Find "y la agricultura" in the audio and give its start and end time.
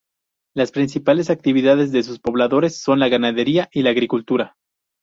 3.71-4.55